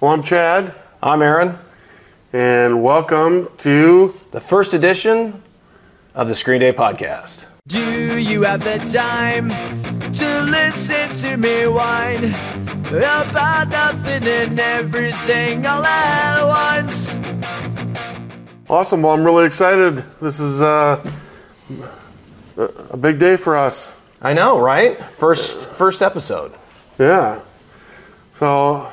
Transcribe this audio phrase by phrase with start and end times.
[0.00, 1.54] Well, I'm Chad, I'm Aaron.
[2.32, 5.42] and welcome to The first edition
[6.14, 7.48] of the Screen Day podcast.
[7.66, 9.48] Do you have the time
[10.12, 12.24] to listen to me whine
[12.94, 17.16] about nothing and everything all at once?
[18.68, 19.02] Awesome.
[19.02, 19.96] Well, I'm really excited.
[20.20, 21.02] This is uh,
[22.90, 23.98] a big day for us.
[24.20, 24.96] I know, right?
[24.96, 26.52] First first episode.
[26.98, 27.40] Yeah.
[28.32, 28.90] So,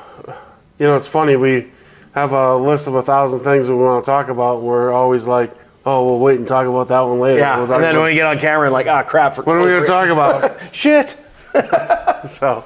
[0.78, 1.36] you know, it's funny.
[1.36, 1.68] We
[2.14, 4.62] have a list of a thousand things that we want to talk about.
[4.62, 5.52] We're always like,
[5.84, 7.38] oh, we'll wait and talk about that one later.
[7.40, 9.34] Yeah, We'll and then about- when we get on camera, like, ah, crap.
[9.34, 10.74] For what are we going to talk about?
[10.74, 11.10] Shit.
[12.28, 12.64] so,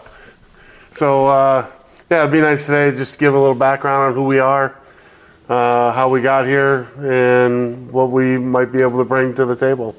[0.90, 1.66] so uh,
[2.10, 4.76] yeah, it'd be nice today just to give a little background on who we are,
[5.48, 9.54] uh, how we got here, and what we might be able to bring to the
[9.56, 9.94] table.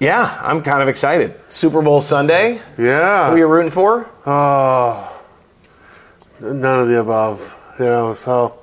[0.00, 1.34] Yeah, I'm kind of excited.
[1.48, 2.60] Super Bowl Sunday.
[2.76, 3.28] Yeah.
[3.28, 4.10] Who are you rooting for?
[4.26, 5.13] Oh,
[6.40, 7.60] none of the above.
[7.78, 8.58] You know, so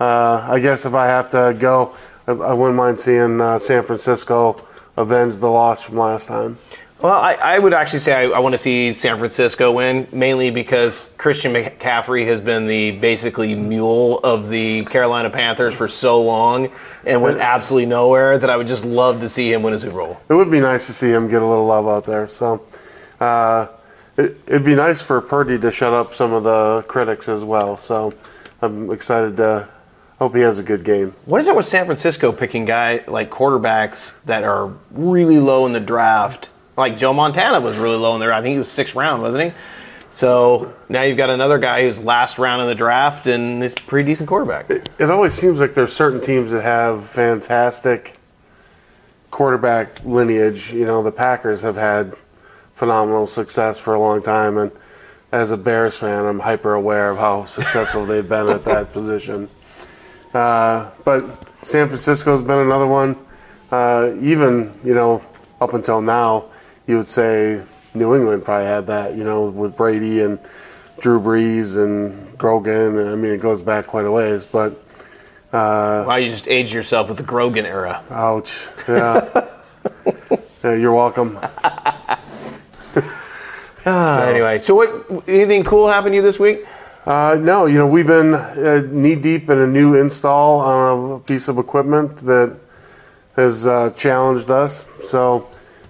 [0.00, 1.94] uh, I guess if I have to go,
[2.26, 4.56] I, I wouldn't mind seeing uh, San Francisco
[4.96, 6.58] avenge the loss from last time.
[7.00, 10.50] Well, I, I would actually say I, I want to see San Francisco win, mainly
[10.50, 16.70] because Christian McCaffrey has been the basically mule of the Carolina Panthers for so long
[17.06, 19.94] and went absolutely nowhere that I would just love to see him win a Super
[19.94, 20.20] Bowl.
[20.28, 22.26] It would be nice to see him get a little love out there.
[22.26, 22.64] So
[23.20, 23.68] uh,
[24.18, 27.78] it, it'd be nice for Purdy to shut up some of the critics as well.
[27.78, 28.12] So
[28.60, 29.68] I'm excited to
[30.18, 31.14] hope he has a good game.
[31.24, 35.72] What is it with San Francisco picking guy like quarterbacks that are really low in
[35.72, 36.50] the draft?
[36.76, 38.32] Like Joe Montana was really low in there.
[38.32, 39.58] I think he was sixth round, wasn't he?
[40.10, 43.80] So now you've got another guy who's last round in the draft and is a
[43.82, 44.68] pretty decent quarterback.
[44.70, 48.16] It always seems like there's certain teams that have fantastic
[49.30, 50.72] quarterback lineage.
[50.72, 52.14] You know, the Packers have had
[52.78, 54.70] phenomenal success for a long time, and
[55.32, 59.48] as a Bears fan, I'm hyper aware of how successful they've been at that position.
[60.32, 61.24] Uh, but
[61.66, 63.16] San Francisco's been another one.
[63.72, 65.24] Uh, even you know,
[65.60, 66.44] up until now,
[66.86, 67.64] you would say
[67.96, 69.16] New England probably had that.
[69.16, 70.38] You know, with Brady and
[71.00, 72.96] Drew Brees and Grogan.
[72.96, 74.84] And I mean, it goes back quite a ways, but.
[75.52, 78.04] Wow, you just aged yourself with the Grogan era.
[78.10, 78.68] Ouch.
[78.86, 79.48] Yeah.
[80.62, 81.38] yeah you're welcome.
[83.88, 85.28] Uh, anyway, so what?
[85.28, 86.60] Anything cool happened to you this week?
[87.06, 91.18] Uh, no, you know, we've been uh, knee deep in a new install on a
[91.20, 92.58] piece of equipment that
[93.34, 94.84] has uh, challenged us.
[95.08, 95.46] So,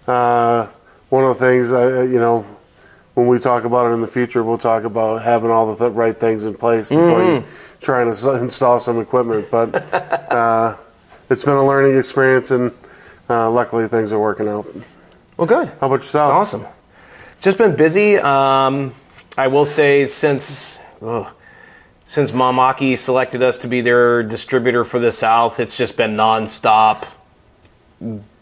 [0.06, 0.66] uh,
[1.08, 2.42] one of the things, uh, you know,
[3.14, 5.96] when we talk about it in the future, we'll talk about having all the th-
[5.96, 7.42] right things in place before you
[7.80, 9.48] try and ins- install some equipment.
[9.50, 9.74] But
[10.32, 10.76] uh,
[11.30, 12.70] it's been a learning experience, and
[13.28, 14.66] uh, luckily things are working out.
[15.36, 15.68] Well, good.
[15.80, 16.28] How about yourself?
[16.28, 16.66] It's awesome.
[17.40, 18.16] Just been busy.
[18.16, 18.94] Um,
[19.36, 21.32] I will say since ugh,
[22.04, 27.14] since Mimaki selected us to be their distributor for the South, it's just been nonstop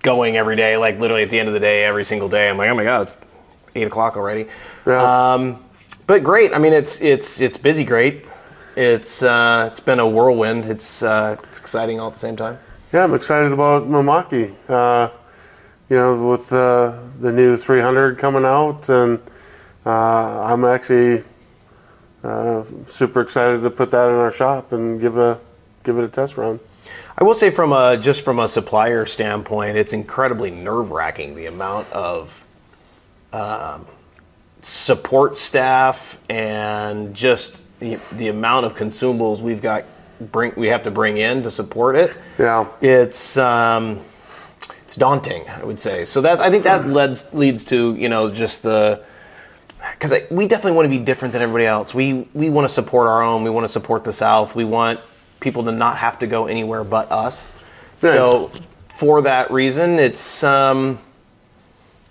[0.02, 0.78] going every day.
[0.78, 2.48] Like literally at the end of the day, every single day.
[2.48, 3.16] I'm like, oh my god, it's
[3.74, 4.46] eight o'clock already.
[4.86, 5.34] Yeah.
[5.34, 5.62] Um,
[6.06, 6.54] but great.
[6.54, 7.84] I mean, it's it's it's busy.
[7.84, 8.24] Great.
[8.76, 10.64] It's uh, it's been a whirlwind.
[10.64, 12.58] It's uh, it's exciting all at the same time.
[12.94, 14.54] Yeah, I'm excited about Mimaki.
[14.68, 15.10] Uh,
[15.88, 19.20] you know, with uh, the new 300 coming out, and
[19.84, 21.22] uh, I'm actually
[22.24, 25.38] uh, super excited to put that in our shop and give it a
[25.84, 26.58] give it a test run.
[27.16, 31.46] I will say, from a just from a supplier standpoint, it's incredibly nerve wracking the
[31.46, 32.46] amount of
[33.32, 33.86] um,
[34.60, 39.84] support staff and just the, the amount of consumables we've got
[40.32, 42.16] bring we have to bring in to support it.
[42.38, 42.66] Yeah.
[42.80, 44.00] It's um,
[44.86, 46.04] it's daunting, I would say.
[46.04, 49.02] So that I think that leads leads to you know just the
[49.92, 51.92] because we definitely want to be different than everybody else.
[51.92, 53.42] We we want to support our own.
[53.42, 54.54] We want to support the South.
[54.54, 55.00] We want
[55.41, 57.52] people to not have to go anywhere but us.
[58.00, 58.12] Nice.
[58.12, 58.52] So
[58.86, 61.00] for that reason, it's um,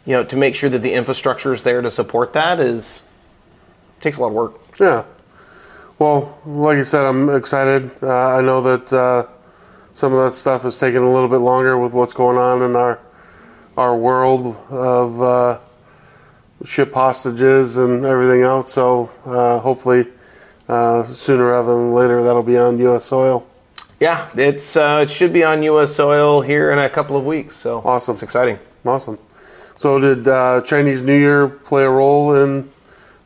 [0.06, 3.03] you know to make sure that the infrastructure is there to support that is
[4.02, 4.59] takes a lot of work.
[4.81, 5.06] Yeah.
[5.97, 7.90] Well, like you said, I'm excited.
[8.03, 9.28] Uh, I know that uh,
[9.96, 12.76] some of that stuff is taking a little bit longer with what's going on in
[12.76, 13.00] our
[13.78, 15.59] our world of uh,
[16.64, 18.72] ship hostages and everything else.
[18.72, 20.06] So uh, hopefully,
[20.68, 23.06] uh, sooner rather than later, that'll be on U.S.
[23.06, 23.47] soil.
[24.00, 25.96] Yeah, it's uh, it should be on U.S.
[25.96, 27.56] soil here in a couple of weeks.
[27.56, 28.14] So Awesome.
[28.14, 28.59] it's exciting.
[28.86, 29.18] Awesome.
[29.78, 32.70] So, did uh, Chinese New Year play a role in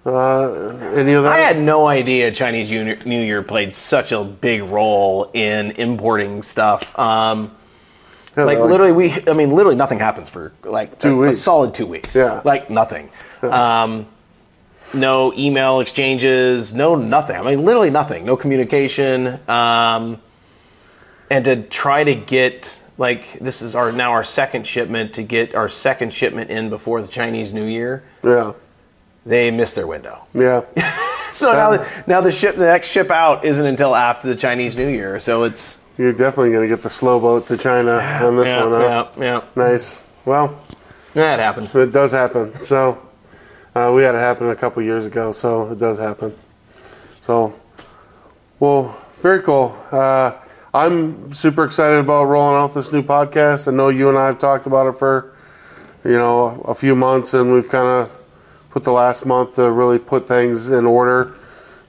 [0.05, 0.51] uh,
[0.95, 1.33] any of that?
[1.33, 6.97] I had no idea Chinese New Year played such a big role in importing stuff.
[6.97, 7.51] Um,
[8.37, 11.39] Yeah, like literally, we I mean, literally nothing happens for like Two a, a weeks.
[11.39, 12.15] solid two weeks.
[12.15, 12.41] Yeah.
[12.45, 13.09] like nothing.
[13.41, 14.07] Um,
[14.95, 17.35] no email exchanges, no nothing.
[17.35, 18.25] I mean, literally nothing.
[18.25, 19.39] No communication.
[19.47, 20.19] Um,
[21.29, 25.53] and to try to get like this is our now our second shipment to get
[25.55, 28.03] our second shipment in before the Chinese New Year.
[28.23, 28.53] Yeah.
[29.29, 30.25] They missed their window.
[30.33, 30.61] Yeah.
[31.31, 34.75] So now, the, now the ship, the next ship out isn't until after the Chinese
[34.75, 35.19] New Year.
[35.19, 38.63] So it's You're definitely going to get the slow boat to China on this yeah,
[38.63, 38.71] one.
[38.71, 39.09] Huh?
[39.15, 39.41] yeah, yeah.
[39.55, 40.11] Nice.
[40.25, 40.59] Well,
[41.13, 41.75] Yeah, it happens.
[41.75, 42.55] it does happen.
[42.55, 42.97] So
[43.75, 46.35] uh, we had it happen a couple years ago, so it does happen.
[47.21, 47.53] So,
[48.59, 49.77] well, very cool.
[49.91, 50.31] Uh,
[50.73, 53.71] I'm super excited about rolling out this new podcast.
[53.71, 55.31] I know you and I have talked about it for,
[56.03, 58.18] you know, a few months, and we've kind of
[58.69, 61.35] put the last month to really put things in order.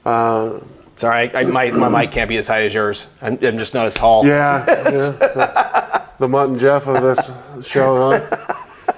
[0.05, 0.59] Uh,
[0.95, 3.11] Sorry, I, my, my mic can't be as high as yours.
[3.23, 4.23] I'm, I'm just not as tall.
[4.25, 4.83] yeah, yeah.
[4.83, 8.55] The, the Mutt and Jeff of this show, huh?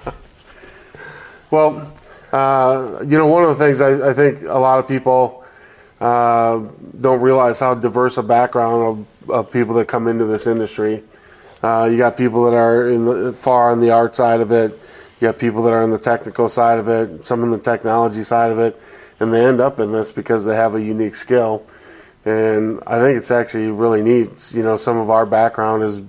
[1.51, 1.95] well,
[2.31, 5.45] uh, you know, one of the things I, I think a lot of people
[5.99, 6.59] uh,
[7.01, 11.03] don't realize how diverse a background of, of people that come into this industry.
[11.63, 14.79] Uh, you got people that are in the, far on the art side of it.
[15.21, 17.25] You have people that are in the technical side of it.
[17.25, 18.79] Some in the technology side of it,
[19.19, 21.67] and they end up in this because they have a unique skill.
[22.25, 24.53] And I think it's actually really neat.
[24.55, 26.03] You know, some of our background is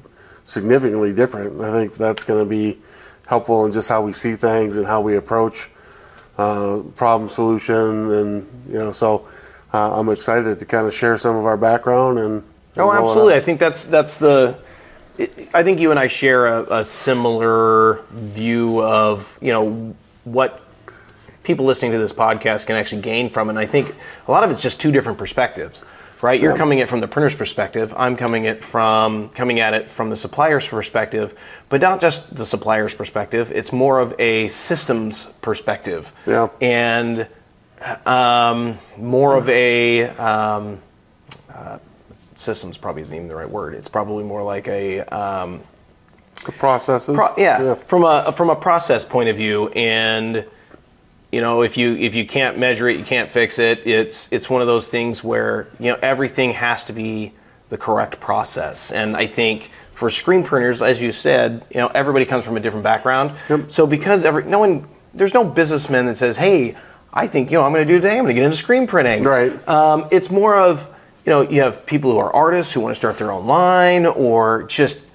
[0.45, 1.62] significantly different.
[1.62, 2.80] I think that's going to be
[3.27, 5.69] helpful in just how we see things and how we approach
[6.38, 8.12] uh, problem solution.
[8.12, 9.27] And you know, so
[9.74, 12.36] uh, I'm excited to kind of share some of our background and.
[12.42, 12.44] and
[12.77, 13.36] Oh, absolutely.
[13.36, 14.57] I think that's that's the.
[15.54, 20.62] I think you and I share a, a similar view of you know what
[21.44, 23.52] people listening to this podcast can actually gain from, it.
[23.52, 23.96] and I think
[24.28, 25.81] a lot of it's just two different perspectives,
[26.22, 26.40] right?
[26.42, 27.94] You're coming at it from the printer's perspective.
[27.98, 31.34] I'm coming it from coming at it from the supplier's perspective,
[31.69, 33.50] but not just the supplier's perspective.
[33.56, 36.50] It's more of a systems perspective, Yeah.
[36.62, 37.28] and
[38.06, 40.81] um, more of a um,
[41.54, 41.78] uh,
[42.38, 43.74] systems probably isn't even the right word.
[43.74, 45.62] It's probably more like a um,
[46.45, 47.16] the processes.
[47.18, 50.45] pro- yeah, from a from a process point of view and
[51.31, 54.50] you know if you if you can't measure it you can't fix it it's it's
[54.50, 57.34] one of those things where you know everything has to be
[57.68, 62.24] the correct process and i think for screen printers as you said you know everybody
[62.24, 63.69] comes from a different background Yep.
[63.69, 66.78] so because every no one there's no businessman that says hey
[67.13, 68.88] i think you know i'm going to do today i'm going to get into screen
[68.88, 69.51] printing Right.
[69.68, 70.88] um, it's more of
[71.28, 74.06] you know you have people who are artists who want to start their own line
[74.06, 75.06] or just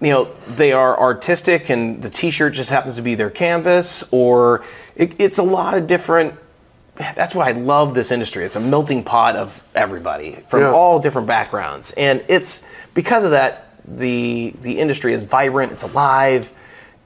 [0.00, 0.24] you know
[0.56, 4.64] they are artistic and the t-shirt just happens to be their canvas or
[4.96, 6.34] it, it's a lot of different
[6.96, 8.44] that's why i love this industry.
[8.44, 10.70] It's a melting pot of everybody from Yeah.
[10.72, 11.90] all different backgrounds.
[11.92, 12.64] And it's
[12.94, 16.52] because of that the the industry is vibrant it's alive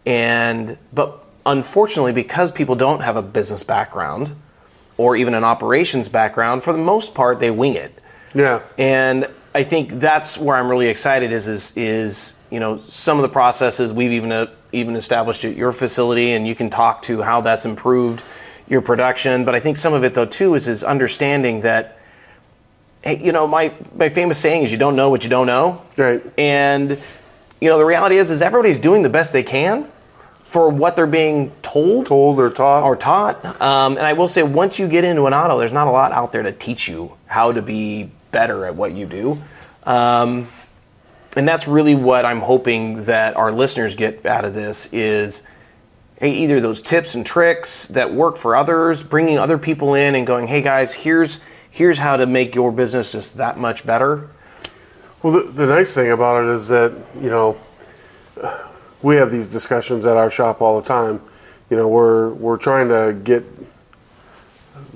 [0.07, 4.35] and but unfortunately because people don't have a business background
[4.97, 8.01] or even an operations background for the most part they wing it
[8.35, 8.61] Yeah.
[8.77, 13.23] and I think that's where I'm really excited is is is you know some of
[13.23, 17.23] the processes we've even uh, even established at your facility, and you can talk to
[17.23, 18.23] how that's improved
[18.69, 19.45] your production.
[19.47, 21.95] But I think some of it though too is is understanding that.
[23.03, 25.81] Hey, you know my my famous saying is you don't know what you don't know,
[25.97, 26.21] Right.
[26.37, 26.91] and
[27.61, 29.85] you know the reality is is everybody's doing the best they can
[30.45, 32.83] for what they're being told Told or taught.
[32.83, 33.45] or taught.
[33.63, 36.11] Um, and I will say, once you get into an auto, there's not a lot
[36.11, 39.43] out there to teach you how to be better at what you do.
[39.85, 40.49] Um,
[41.37, 45.43] and that's really what I'm hoping that our listeners get out of this is
[46.17, 50.27] hey, either those tips and tricks that work for others, bringing other people in and
[50.27, 54.29] going, hey guys, here's here's how to make your business just that much better.
[55.23, 57.61] Well, the, the nice thing about it is that you know
[59.03, 61.21] we have these discussions at our shop all the time.
[61.71, 63.45] You know, we're we're trying to get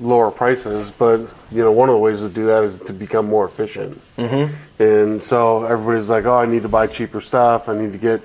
[0.03, 3.27] lower prices, but you know, one of the ways to do that is to become
[3.27, 3.99] more efficient.
[4.17, 4.83] Mm-hmm.
[4.83, 7.69] And so everybody's like, "Oh, I need to buy cheaper stuff.
[7.69, 8.23] I need to get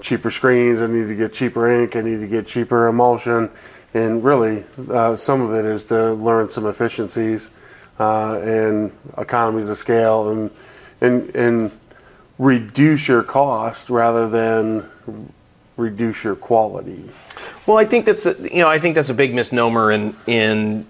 [0.00, 0.80] cheaper screens.
[0.80, 1.96] I need to get cheaper ink.
[1.96, 3.50] I need to get cheaper emulsion."
[3.94, 7.50] And really, uh, some of it is to learn some efficiencies
[7.98, 10.50] uh, and economies of scale, and
[11.00, 11.72] and and
[12.38, 14.88] reduce your cost rather than
[15.76, 17.10] reduce your quality.
[17.66, 20.86] Well, I think that's a, you know I think that's a big misnomer in in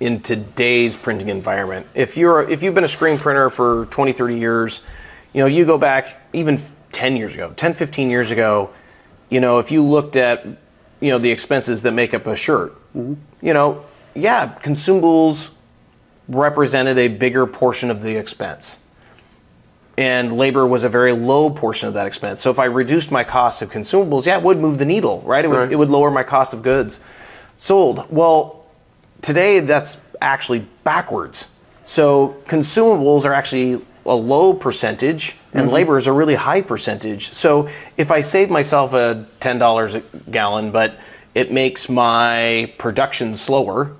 [0.00, 1.86] in today's printing environment.
[1.94, 4.82] If you're if you've been a screen printer for 20, 30 years,
[5.34, 6.58] you know, you go back even
[6.92, 8.70] 10 years ago, 10, 15 years ago,
[9.28, 10.44] you know, if you looked at
[11.00, 13.14] you know the expenses that make up a shirt, mm-hmm.
[13.40, 15.52] you know, yeah, consumables
[16.28, 18.86] represented a bigger portion of the expense.
[19.98, 22.40] And labor was a very low portion of that expense.
[22.40, 25.44] So if I reduced my cost of consumables, yeah, it would move the needle, right?
[25.44, 25.72] It would, Right.
[25.72, 27.00] it would lower my cost of goods.
[27.58, 28.06] Sold.
[28.08, 28.59] Well,
[29.22, 31.50] today that's actually backwards.
[31.84, 35.74] So consumables are actually a low percentage and mm-hmm.
[35.74, 37.28] labor is a really high percentage.
[37.28, 40.98] So if I save myself a $10 a gallon, but
[41.34, 43.92] it makes my production slower,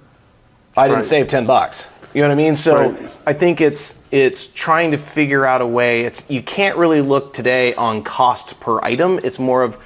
[0.77, 1.05] I didn't Right.
[1.05, 1.89] save 10 bucks.
[2.15, 2.57] You know what I mean?
[2.57, 3.11] So Right.
[3.27, 6.01] I think it's it's trying to figure out a way.
[6.03, 9.21] It's you can't really look today on cost per item.
[9.23, 9.79] It's more of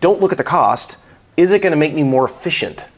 [0.00, 0.96] don't look at the cost.
[1.36, 2.88] Is it going to make me more efficient?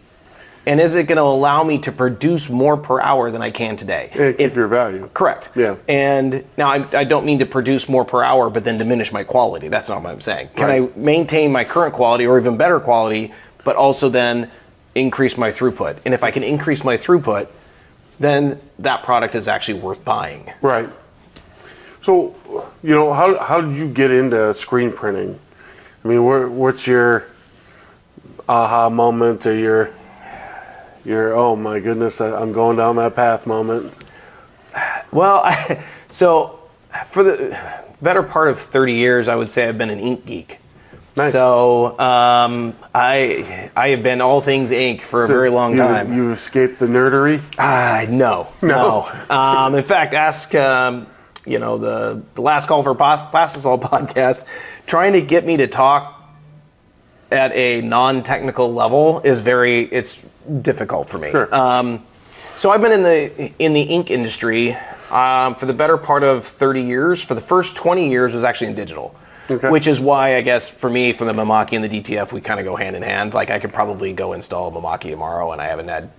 [0.67, 3.77] And is it going to allow me to produce more per hour than I can
[3.77, 4.11] today?
[4.15, 5.09] And keep your value.
[5.15, 5.51] Correct.
[5.57, 5.77] Yeah.
[5.89, 9.25] And now I, I don't mean to produce more per hour, but then diminish my
[9.25, 9.69] quality.
[9.69, 10.51] That's not what I'm saying.
[10.57, 10.93] Can Right.
[10.95, 13.33] I maintain my current quality or even better quality,
[13.65, 14.51] but also then
[14.95, 15.99] increase my throughput?
[16.05, 17.49] And if I can increase my throughput,
[18.19, 20.53] then that product is actually worth buying.
[20.61, 20.91] Right.
[22.01, 22.35] So,
[22.83, 25.39] you know, how, how did you get into screen printing?
[26.05, 27.27] I mean, where, what's your
[28.49, 29.91] aha moment or your
[31.05, 33.93] your oh my goodness, I- I'm going down that path moment?
[35.13, 36.61] Well, I, so
[37.07, 37.59] for the
[38.03, 40.59] better part of 30 years, I would say I've been an ink geek.
[41.17, 41.33] Nice.
[41.33, 46.13] So um, I I have been all things ink for a very long you, time.
[46.15, 47.43] You escaped the nerdery.
[47.59, 49.09] Ah, no, no.
[49.31, 51.09] Um, in fact, ask um,
[51.45, 54.47] you know the the last call for Plas- Plastisol podcast,
[54.87, 56.20] trying to get me to talk
[57.33, 60.25] at a non-technical level is very it's
[60.63, 61.31] difficult for me.
[61.31, 61.53] Sure.
[61.55, 62.03] Um,
[62.53, 64.77] so I've been in the in the ink industry
[65.11, 67.23] um, for the better part of 30 years.
[67.23, 69.15] For the first 20 years was actually in digital.
[69.51, 69.69] Okay.
[69.69, 72.61] Which is why I guess for me, for the Mimaki and the DTF, we kind
[72.61, 73.35] of go hand in hand.
[73.35, 76.11] Like I could probably go install Mimaki tomorrow, and I haven't had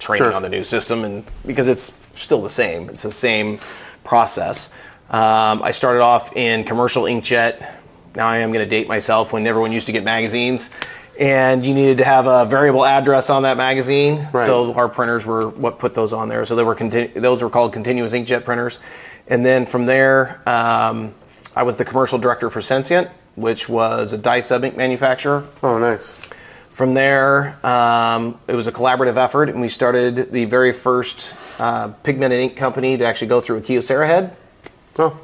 [0.00, 0.32] training Sure.
[0.32, 3.58] on the new system, and because it's still the same, it's the same
[4.02, 4.72] process.
[5.10, 7.64] Um, I started off in commercial inkjet.
[8.14, 10.74] Now I am going to date myself when everyone used to get magazines,
[11.18, 14.28] and you needed to have a variable address on that magazine.
[14.32, 14.46] Right.
[14.46, 16.44] So our printers were what put those on there.
[16.44, 18.78] So they were continu- those were called continuous inkjet printers,
[19.28, 20.42] and then from there.
[20.48, 21.14] Um,
[21.54, 25.44] I was the commercial director for Sensient, which was a dye sub ink manufacturer.
[25.62, 26.16] Oh, nice.
[26.70, 31.88] From there, um, it was a collaborative effort, and we started the very first uh,
[32.04, 34.36] pigmented ink company to actually go through a Kyocera head.
[34.98, 35.18] Oh,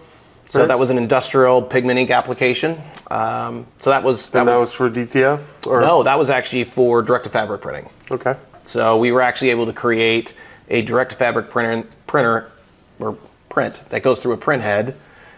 [0.48, 2.78] So that was an industrial pigment ink application.
[3.10, 5.66] Um, so that was that and that was, was for DTF.
[5.66, 7.90] Or no, that was actually for direct to fabric printing.
[8.10, 8.36] Okay.
[8.62, 10.34] So we were actually able to create
[10.68, 12.50] a direct to fabric printer, printer
[12.98, 13.16] or
[13.48, 14.96] print that goes through a print head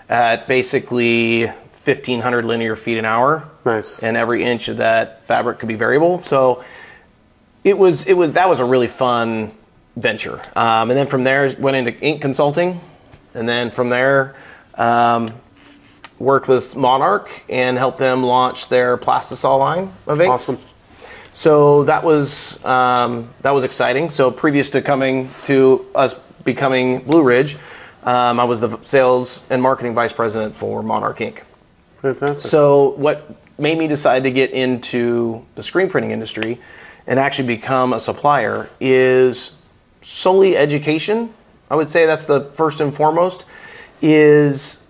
[0.08, 3.48] at basically 1500 linear feet an hour.
[3.64, 4.02] Nice.
[4.02, 6.22] And every inch of that fabric could be variable.
[6.22, 6.64] So
[7.64, 9.52] it was it was that was a really fun
[9.96, 10.40] venture.
[10.56, 12.80] Um, and then from there went into ink consulting,
[13.34, 14.36] and then from there.
[14.78, 15.30] Um,
[16.18, 20.48] Worked with Monarch and helped them launch their Plastisol line of inks.
[20.48, 20.58] Awesome.
[21.32, 24.10] So that was um, that was exciting.
[24.10, 27.54] So previous to coming to us becoming Blue Ridge,
[28.02, 31.42] um, I was the sales and marketing vice president for Monarch Inc.
[32.02, 32.38] Fantastic.
[32.38, 36.58] So what made me decide to get into the screen printing industry
[37.06, 39.52] and actually become a supplier is
[40.00, 41.32] solely education.
[41.70, 43.44] I would say that's the first and foremost.
[44.00, 44.86] Is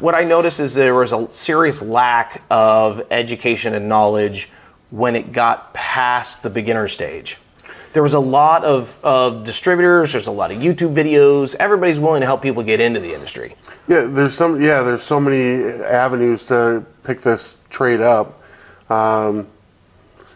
[0.00, 4.50] what I noticed is there was a serious lack of education and knowledge
[4.90, 7.38] when it got past the beginner stage.
[7.92, 11.56] There was a lot of, of distributors, there's a lot of YouTube videos.
[11.58, 13.54] Everybody's willing to help people get into the industry.
[13.88, 14.60] Yeah, there's some.
[14.60, 18.40] Yeah, there's so many avenues to pick this trade up.
[18.90, 19.48] Um,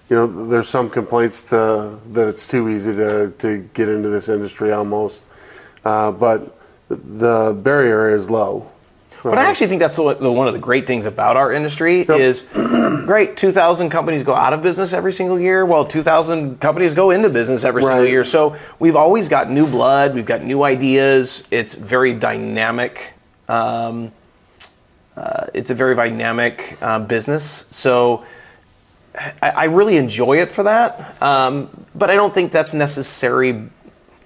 [0.09, 4.29] you know, there's some complaints to, that it's too easy to, to get into this
[4.29, 5.27] industry almost,
[5.87, 6.55] uh, but
[6.97, 8.71] the barrier is low.
[9.23, 11.99] But I actually think that's the, the, one of the great things about our industry
[11.99, 12.11] Yep.
[12.19, 12.43] is
[13.07, 13.37] great.
[13.37, 15.65] Two thousand companies go out of business every single year.
[15.65, 18.25] Well, two thousand companies go into business every single year.
[18.25, 20.15] So we've always got new blood.
[20.15, 21.47] We've got new ideas.
[21.53, 23.15] It's very dynamic.
[23.49, 24.11] Um,
[25.17, 27.67] uh, it's a very dynamic uh, business.
[27.71, 28.25] So
[29.41, 31.23] I, I really enjoy it for that.
[31.23, 33.69] Um, but I don't think that's necessary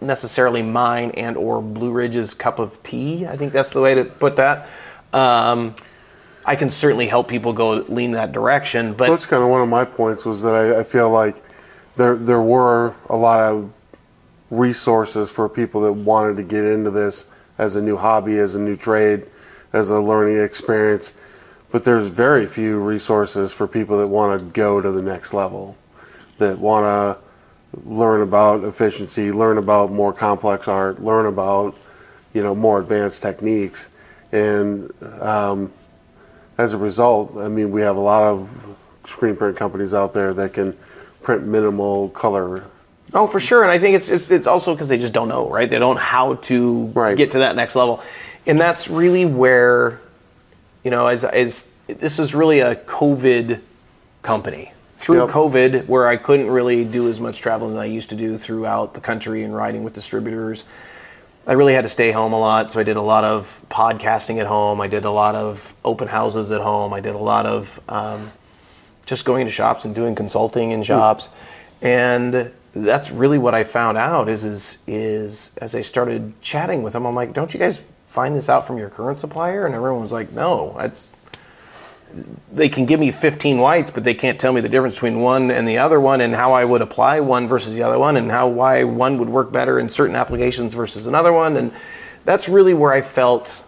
[0.00, 3.26] necessarily mine and or Blue Ridge's cup of tea.
[3.26, 4.68] I think that's the way to put that.
[5.12, 5.74] Um,
[6.44, 9.68] I can certainly help people go lean that direction, but That's kind of one of
[9.68, 11.42] my points was that I, I feel like
[11.96, 13.72] there there were a lot of
[14.50, 17.26] resources for people that wanted to get into this
[17.58, 19.26] as a new hobby, as a new trade,
[19.72, 21.14] as a learning experience.
[21.70, 25.76] But there's very few resources for people that want to go to the next level,
[26.38, 27.25] that want to
[27.84, 31.76] learn about efficiency, learn about more complex art, learn about
[32.32, 33.90] you know more advanced techniques,
[34.32, 34.90] and
[35.22, 35.72] um,
[36.58, 40.32] as a result, I mean, we have a lot of screen print companies out there
[40.34, 40.76] that can
[41.22, 42.64] print minimal color.
[43.14, 43.62] Oh, for sure.
[43.62, 45.68] And I think it's it's, it's also because they just don't know, right?
[45.68, 47.16] They don't know how to Right.
[47.16, 48.02] get to that next level,
[48.46, 50.00] and that's really where,
[50.82, 53.60] you know, as as this is really a COVID
[54.22, 55.28] company through Yep.
[55.28, 58.94] COVID, where I couldn't really do as much travel as I used to do throughout
[58.94, 60.64] the country and riding with distributors.
[61.46, 64.38] I really had to stay home a lot, so I did a lot of podcasting
[64.40, 64.80] at home.
[64.80, 66.92] I did a lot of open houses at home.
[66.92, 68.30] I did a lot of um,
[69.04, 71.28] just going to shops and doing consulting in shops,
[71.82, 76.94] and that's really what I found out is is is as I started chatting with
[76.94, 79.66] them, I'm like, don't you guys find this out from your current supplier?
[79.66, 81.12] And everyone was like, no, that's
[82.52, 85.50] they can give me 15 whites, but they can't tell me the difference between one
[85.50, 88.30] and the other one, and how I would apply one versus the other one, and
[88.30, 91.72] how why one would work better in certain applications versus another one, and
[92.24, 93.64] that's really where I felt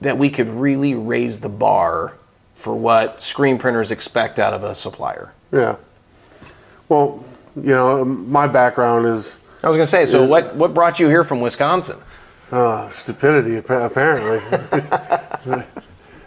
[0.00, 2.16] that we could really raise the bar
[2.54, 5.32] for what screen printers expect out of a supplier.
[5.50, 5.76] Yeah.
[6.88, 7.24] Well,
[7.56, 11.08] you know, my background is I was going to say, so what what brought you
[11.08, 11.98] here from Wisconsin?
[12.52, 14.38] uh, stupidity, apparently.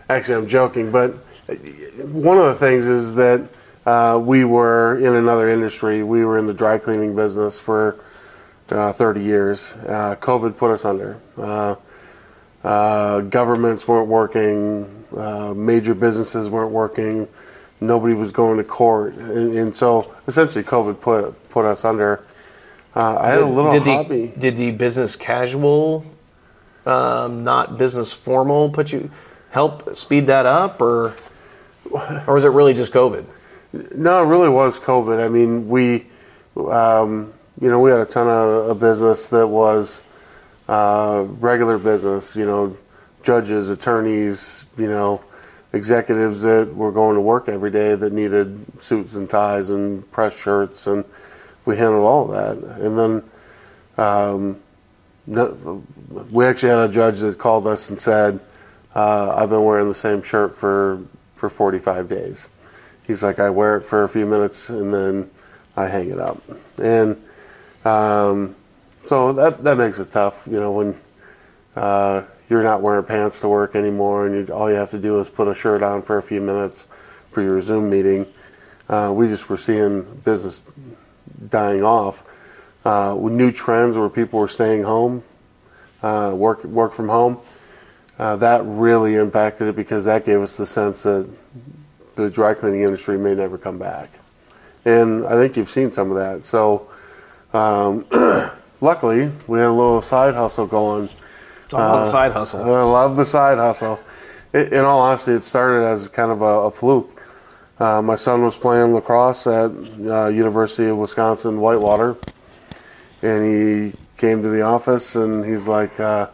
[0.10, 1.12] Actually, I'm joking, but
[2.12, 3.50] one of the things is that
[3.86, 6.02] uh, we were in another industry.
[6.02, 8.00] We were in the dry cleaning business for
[8.70, 9.74] uh, 30 years.
[9.76, 11.20] Uh, COVID put us under.
[11.38, 11.76] Uh,
[12.64, 17.28] uh, governments weren't working, uh, major businesses weren't working,
[17.80, 22.26] nobody was going to court, and, and so essentially COVID put put us under.
[22.96, 24.26] Uh, I had a little did hobby.
[24.28, 26.04] The, did the business casual,
[26.86, 29.12] um, not business formal, put you
[29.58, 31.12] help speed that up, or
[32.28, 33.26] or was it really just COVID?
[33.96, 35.18] No, it really was COVID.
[35.24, 36.06] I mean, we,
[36.56, 40.06] um, you know, we had a ton of, business that was
[40.68, 42.36] uh, regular business.
[42.36, 42.78] You know,
[43.24, 45.24] judges, attorneys, you know,
[45.74, 50.40] executives that were going to work every day that needed suits and ties and press
[50.40, 51.04] shirts, and
[51.66, 52.58] we handled all that.
[52.86, 53.14] And then
[54.06, 54.60] um,
[56.32, 58.40] we actually had a judge that called us and said,
[58.98, 61.04] uh, "I've been wearing the same shirt for
[61.36, 62.50] for 45 days."
[63.06, 65.30] He's like, "I wear it for a few minutes and then
[65.76, 66.42] I hang it up,"
[66.82, 67.18] and
[67.86, 68.56] um,
[69.04, 70.96] so that that makes it tough, you know, when
[71.76, 75.20] uh, you're not wearing pants to work anymore, and you, all you have to do
[75.20, 76.88] is put a shirt on for a few minutes
[77.32, 78.26] for your Zoom meeting.
[78.90, 80.64] Uh, we just were seeing business
[81.50, 82.24] dying off.
[82.86, 85.24] Uh, with new trends where people were staying home,
[86.04, 87.38] uh, work work from home,
[88.20, 91.30] uh, that really impacted it because that gave us the sense that
[92.16, 94.10] the dry cleaning industry may never come back.
[94.86, 96.46] And I think you've seen some of that.
[96.46, 96.88] So,
[97.54, 98.06] um,
[98.82, 101.10] luckily, we had a little side hustle going.
[101.70, 102.62] Talk about the side hustle.
[102.62, 104.00] I love the side hustle.
[104.54, 107.22] I in all honesty, it started as kind of a, a fluke.
[107.80, 112.18] Uh, my son was playing lacrosse at uh, University of Wisconsin Whitewater,
[113.22, 116.28] and he came to the office and he's like, uh,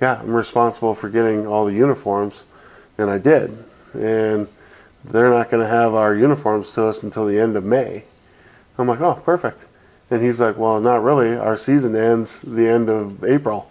[0.00, 2.44] "Yeah, I'm responsible for getting all the uniforms,"
[2.98, 3.52] and I did.
[3.94, 4.48] And
[5.04, 8.04] they're not going to have our uniforms to us until the end of May.
[8.78, 9.66] I'm like, "Oh, perfect."
[10.10, 11.36] And he's like, "Well, not really.
[11.36, 13.70] Our season ends the end of April."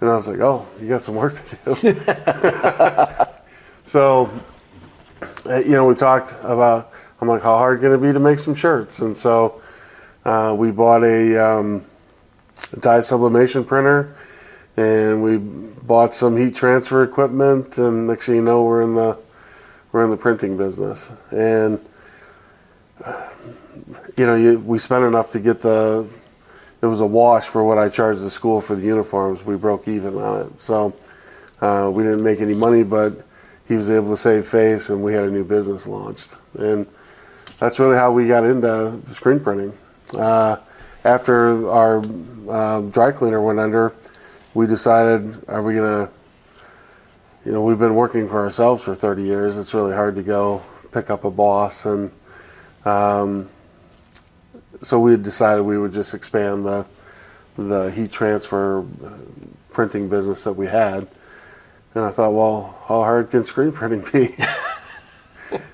[0.00, 1.74] And I was like, "Oh, you got some work to do."
[3.84, 4.30] so,
[5.48, 6.90] uh, you know, we talked about.
[7.20, 9.62] I'm like, "How hard can it be to make some shirts?" And so,
[10.24, 11.84] uh, we bought a um,
[12.80, 14.14] dye sublimation printer,
[14.76, 17.78] and we bought some heat transfer equipment.
[17.78, 19.18] And next thing you know, we're in the
[19.92, 21.12] we're in the printing business.
[21.30, 21.80] And
[24.16, 26.10] you know, you, we spent enough to get the
[26.82, 29.44] it was a wash for what I charged the school for the uniforms.
[29.44, 30.94] We broke even on it, so
[31.60, 33.24] uh, we didn't make any money, but
[33.66, 36.86] he was able to save face, and we had a new business launched, and
[37.58, 39.76] that's really how we got into screen printing.
[40.16, 40.56] Uh,
[41.04, 42.02] after our
[42.50, 43.94] uh, dry cleaner went under,
[44.56, 46.10] we decided, are we gonna,
[47.44, 49.56] you know, we've been working for ourselves for 30 years.
[49.58, 52.10] It's really hard to go pick up a boss and.
[52.84, 53.48] Um,
[54.82, 56.86] so we decided we would just expand the
[57.56, 59.18] the heat transfer uh,
[59.70, 61.08] printing business that we had.
[61.94, 64.36] And I thought, well, how hard can screen printing be?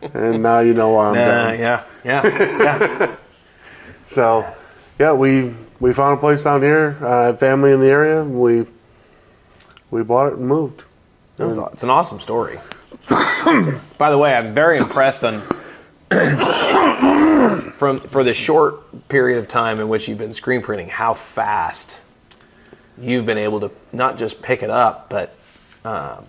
[0.14, 1.58] and now you know why I'm Uh, done.
[1.58, 3.16] yeah, yeah, yeah.
[4.06, 4.46] So,
[4.98, 6.96] yeah, we we found a place down here.
[7.00, 8.22] Uh, family in the area.
[8.22, 8.66] We
[9.90, 10.84] we bought it and moved.
[11.38, 12.58] It's, it's an awesome story.
[13.98, 15.40] By the way, I'm very impressed on
[17.72, 22.04] from for the short period of time in which you've been screen printing, how fast
[22.96, 25.34] you've been able to not just pick it up, but
[25.84, 26.26] um,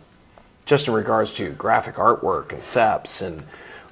[0.65, 3.45] just in regards to graphic artwork and SEPs and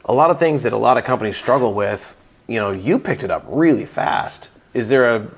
[0.06, 3.24] a lot of things that a lot of companies struggle with you know, you picked
[3.24, 4.50] it up really fast.
[4.74, 5.30] Is there a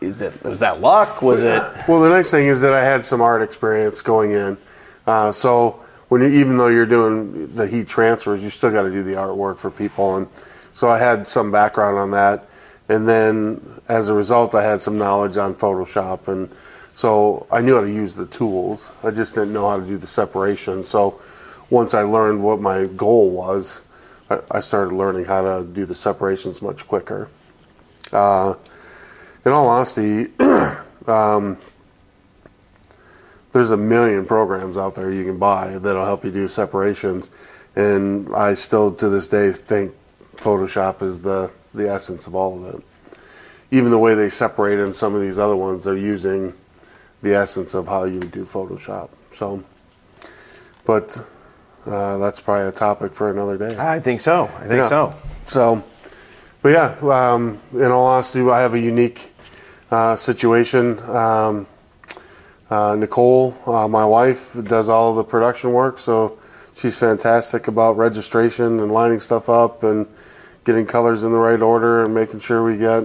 [0.00, 1.22] is it was that luck?
[1.22, 4.56] Was it Well, the nice thing is that I had some art experience going in.
[5.06, 8.90] Uh, so when you, even though you're doing the heat transfers, you still got to
[8.90, 10.28] do the artwork for people, and
[10.74, 12.48] so I had some background on that.
[12.88, 16.48] And then as a result, I had some knowledge on Photoshop, and
[16.94, 18.92] so I knew how to use the tools.
[19.02, 20.82] I just didn't know how to do the separation.
[20.82, 21.20] So
[21.70, 23.82] once I learned what my goal was,
[24.30, 27.28] I, I started learning how to do the separations much quicker.
[28.12, 28.54] Uh,
[29.44, 30.26] in all honesty,
[31.06, 31.56] um,
[33.52, 37.30] there's a million programs out there you can buy that'll help you do separations,
[37.76, 39.94] and I still to this day think
[40.36, 42.82] Photoshop is the the essence of all of it.
[43.70, 46.54] Even the way they separate in some of these other ones, they're using
[47.22, 49.10] the essence of how you would do Photoshop.
[49.32, 49.62] So,
[50.86, 51.18] but
[51.86, 53.76] uh, that's probably a topic for another day.
[53.78, 54.44] I think so.
[54.44, 54.82] I think Yeah.
[54.88, 55.14] so.
[55.46, 55.84] So,
[56.62, 59.32] but yeah, um, in all honesty, I have a unique
[59.90, 60.98] uh, situation.
[61.00, 61.66] Um,
[62.70, 66.38] uh, Nicole, uh, my wife, does all the production work, so
[66.74, 70.06] she's fantastic about registration and lining stuff up and
[70.64, 73.04] getting colors in the right order and making sure we get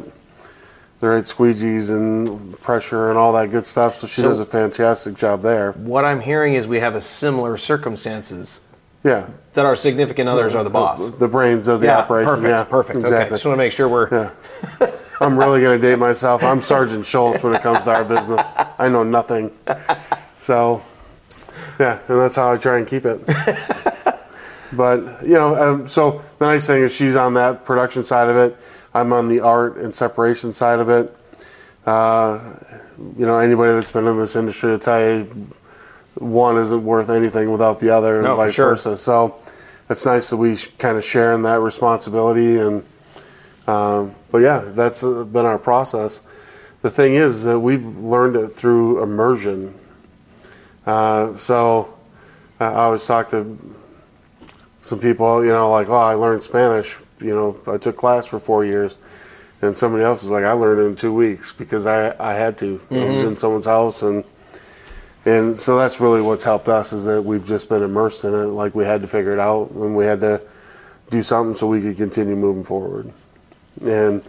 [0.99, 3.95] the right squeegees and pressure and all that good stuff.
[3.95, 5.71] So she So- does a fantastic job there.
[5.73, 8.61] What I'm hearing is we have a similar circumstances
[9.03, 9.29] Yeah.
[9.53, 11.11] that our significant others are the boss.
[11.11, 12.29] The brains of the yeah, operation.
[12.29, 12.97] perfect, yeah, perfect.
[13.05, 14.09] Okay, just want to make sure we're.
[14.09, 14.89] Yeah.
[15.21, 16.43] I'm really going to date myself.
[16.43, 18.53] I'm Sergeant Schultz when it comes to our business.
[18.77, 19.51] I know nothing.
[20.39, 20.81] So,
[21.79, 23.21] yeah, and that's how I try and keep it.
[24.75, 28.37] But, you know, um, so the nice thing is she's on that production side of
[28.37, 28.57] it.
[28.93, 31.15] I'm on the art and separation side of it.
[31.85, 32.55] Uh,
[33.17, 35.47] you know, anybody that's been in this industry will tell you
[36.15, 38.69] one isn't worth anything without the other and No, vice sure.
[38.69, 38.95] versa.
[38.97, 39.35] So
[39.89, 42.83] it's nice that we kind of share in that responsibility and
[43.67, 46.21] um, but yeah, that's been our process.
[46.81, 49.73] The thing is that we've learned it through immersion.
[50.85, 51.93] Uh, so
[52.59, 53.57] I I always talk to
[54.81, 56.99] some people, you know, like, oh, I learned Spanish.
[57.21, 58.97] You know, I took class for four years.
[59.61, 62.57] And somebody else is like, I learned it in two weeks because I, I had
[62.57, 62.81] to.
[62.91, 64.03] I was in someone's house.
[64.03, 64.25] And,
[65.25, 68.47] and so that's really what's helped us is that we've just been immersed in it.
[68.47, 70.41] Like we had to figure it out and we had to
[71.09, 73.11] do something so we could continue moving forward.
[73.85, 74.21] And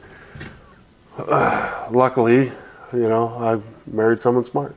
[1.18, 2.50] uh, luckily,
[2.92, 4.76] you know, I married someone smart.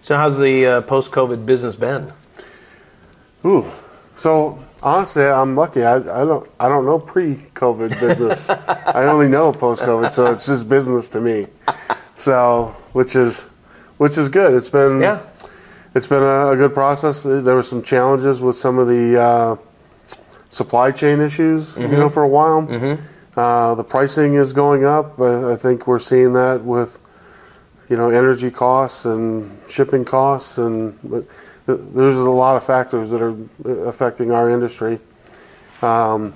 [0.00, 2.12] So how's the uh, post-COVID business been?
[3.44, 3.70] Ooh,
[4.14, 5.82] so honestly, I'm lucky.
[5.82, 8.50] I, I don't I don't know pre-COVID business.
[8.50, 11.46] I only know post-COVID, so it's just business to me.
[12.14, 13.50] So, which is
[13.96, 14.54] which is good.
[14.54, 15.20] It's been Yeah.
[15.94, 17.22] It's been a, a good process.
[17.22, 19.56] There were some challenges with some of the uh,
[20.48, 22.66] supply chain issues, you know, for a while.
[23.36, 25.18] Uh, the pricing is going up.
[25.20, 27.00] I, I think we're seeing that with,
[27.88, 31.24] you know, energy costs and shipping costs, and but
[31.66, 33.34] there's a lot of factors that are
[33.88, 35.00] affecting our industry.
[35.82, 36.34] Um,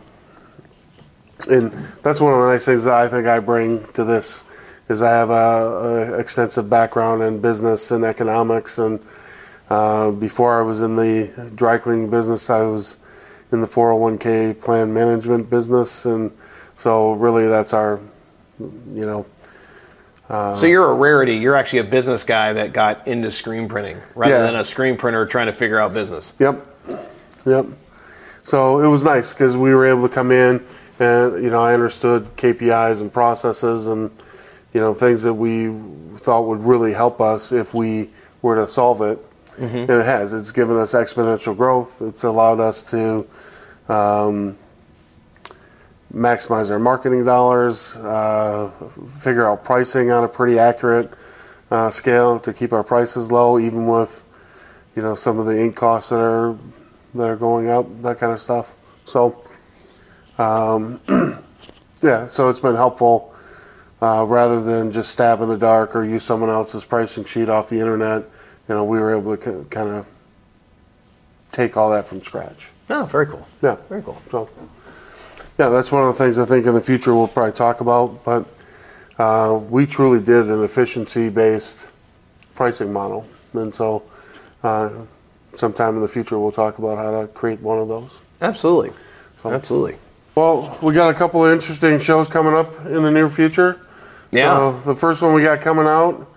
[1.48, 4.42] and that's one of the nice things that I think I bring to this
[4.88, 9.00] is I have a, a extensive background in business and economics and
[9.70, 12.98] uh, before I was in the dry cleaning business, I was
[13.52, 16.30] in the 401k plan management business, and
[16.76, 18.00] so really that's our,
[18.58, 19.26] you know,
[20.28, 21.36] so you're a rarity.
[21.36, 24.42] You're actually a business guy that got into screen printing rather Yeah.
[24.42, 26.34] than a screen printer trying to figure out business.
[26.38, 26.66] Yep,
[27.46, 27.64] yep.
[28.42, 30.62] So it was nice because we were able to come in,
[30.98, 34.10] and you know, I understood KPIs and processes, and
[34.74, 35.74] you know, things that we
[36.16, 38.10] thought would really help us if we
[38.42, 39.18] were to solve it.
[39.60, 40.32] And it has.
[40.32, 42.00] It's given us exponential growth.
[42.02, 43.26] It's allowed us to
[43.88, 44.56] um,
[46.12, 48.70] maximize our marketing dollars, uh,
[49.20, 51.12] figure out pricing on a pretty accurate
[51.70, 54.24] uh, scale to keep our prices low, even with
[54.96, 56.56] you know some of the ink costs that are
[57.14, 58.76] that are going up, that kind of stuff.
[59.04, 59.42] So,
[60.38, 61.00] um,
[62.02, 63.34] yeah, so it's been helpful
[64.00, 67.68] uh, rather than just stab in the dark or use someone else's pricing sheet off
[67.68, 68.24] the internet.
[68.68, 70.06] You know, we were able to kind of
[71.52, 72.70] take all that from scratch.
[72.90, 73.46] Oh, very cool.
[73.62, 74.20] Yeah, Very cool.
[74.30, 74.48] so,
[75.58, 78.24] yeah, that's one of the things I think in the future we'll probably talk about.
[78.24, 78.46] But
[79.18, 81.90] uh, we truly did an efficiency-based
[82.54, 84.02] pricing model, and so
[84.62, 84.90] uh,
[85.54, 88.20] sometime in the future we'll talk about how to create one of those.
[88.40, 88.90] Absolutely.
[89.44, 89.96] Absolutely.
[90.34, 93.80] Well, we got a couple of interesting shows coming up in the near future.
[94.30, 94.56] Yeah.
[94.56, 96.28] So the first one we got coming out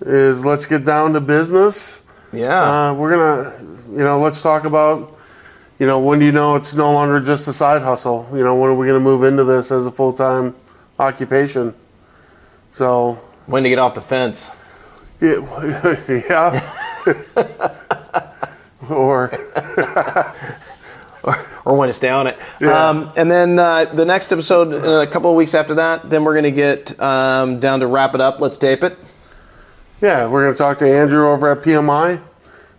[0.00, 2.02] is Let's Get Down to Business.
[2.32, 2.90] Yeah.
[2.90, 3.56] Uh, we're gonna,
[3.90, 5.16] you know, let's talk about,
[5.78, 8.26] you know, when do you know it's no longer just a side hustle?
[8.32, 10.54] You know, when are we going to move into this as a full time
[10.98, 11.74] occupation?
[12.70, 13.14] So,
[13.46, 14.50] When to get off the fence?
[15.20, 16.60] it, yeah.
[18.90, 19.30] or
[21.64, 22.36] or when to stay on it.
[22.60, 22.88] Yeah.
[22.88, 26.24] Um, and then uh, the next episode, uh, a couple of weeks after that, then
[26.24, 28.40] we're going to get um, down to wrap it up.
[28.40, 28.96] Let's tape it.
[30.00, 32.20] Yeah, we're going to talk to Andrew over at PMI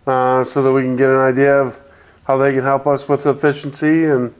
[0.05, 1.79] uh, so that we can get an idea of
[2.25, 4.05] how they can help us with efficiency.
[4.05, 4.35] And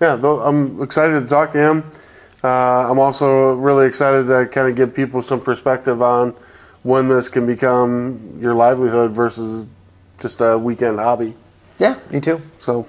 [0.00, 1.84] yeah, though, I'm excited to talk to him.
[2.42, 6.34] Uh, I'm also really excited to kind of give people some perspective on
[6.82, 9.66] when this can become your livelihood versus
[10.20, 11.34] just a weekend hobby.
[11.78, 12.42] Yeah, me too.
[12.58, 12.88] So,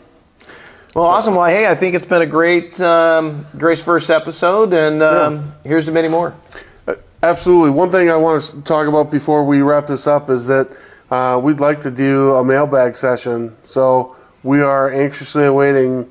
[0.95, 1.35] Well, awesome.
[1.35, 5.85] Well, hey, I think it's been a great, um, great first episode, and um, here's
[5.85, 6.35] to many more.
[7.21, 7.71] Absolutely.
[7.71, 10.69] One thing I want to talk about before we wrap this up is that
[11.12, 13.58] uh, we'd like to do a mailbag session.
[13.65, 16.10] So we are anxiously awaiting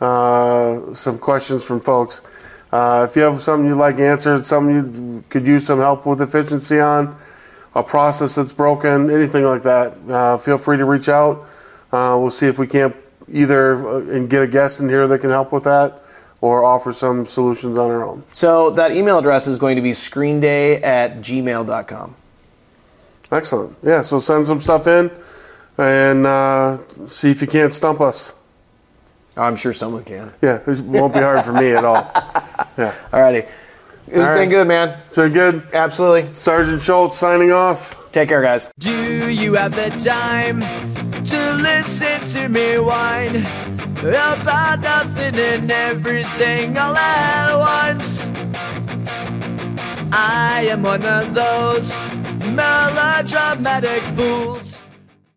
[0.00, 2.22] uh, some questions from folks.
[2.70, 6.20] Uh, if you have something you'd like answered, something you could use some help with
[6.20, 7.16] efficiency on,
[7.74, 11.48] a process that's broken, anything like that, uh, feel free to reach out.
[11.90, 12.94] Uh, we'll see if we can't
[13.28, 16.00] either uh, and get a guest in here that can help with that
[16.40, 18.22] or offer some solutions on our own.
[18.32, 22.14] So that email address is going to be screenday at gmail.com.
[23.30, 23.76] Excellent.
[23.82, 25.10] Yeah, so send some stuff in
[25.76, 28.34] and uh, see if you can't stump us.
[29.36, 30.32] I'm sure someone can.
[30.42, 32.10] Yeah, it won't be hard for me at all.
[32.76, 33.48] Yeah, Alrighty.
[34.06, 34.48] It's All been right.
[34.48, 34.96] good, man.
[35.04, 35.66] it's been good.
[35.72, 36.32] Absolutely.
[36.34, 38.12] Sergeant Schultz signing off.
[38.12, 38.72] Take care, guys.
[38.78, 40.60] Do you have the time
[41.24, 43.36] to listen to me whine
[43.98, 48.26] about nothing and everything all at once?
[50.12, 52.00] I am one of those
[52.54, 54.82] melodramatic fools.